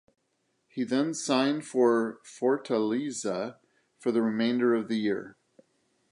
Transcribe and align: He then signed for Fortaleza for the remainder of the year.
He 0.67 0.83
then 0.83 1.13
signed 1.13 1.63
for 1.67 2.21
Fortaleza 2.23 3.57
for 3.99 4.11
the 4.11 4.23
remainder 4.23 4.73
of 4.73 4.87
the 4.87 4.97
year. 4.97 5.37